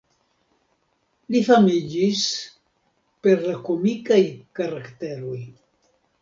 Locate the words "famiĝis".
1.49-2.23